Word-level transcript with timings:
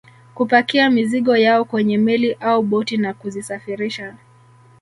Kupakia 0.35 0.89
mizigo 0.89 1.37
yao 1.37 1.65
kwenye 1.65 1.97
meli 1.97 2.33
au 2.33 2.63
boti 2.63 2.97
na 2.97 3.13
kuzisafirisha 3.13 4.15